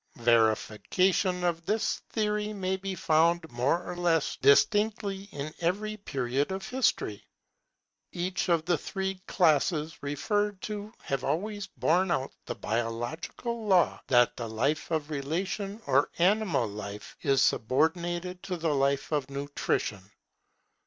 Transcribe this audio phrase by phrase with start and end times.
[0.17, 6.67] Verification of this theory may be found more or less distinctly in every period of
[6.67, 7.23] history.
[8.11, 14.35] Each of the three classes referred to have always borne out the biological law that
[14.35, 20.01] the life of relation or animal life, is subordinated to the life of nutrition.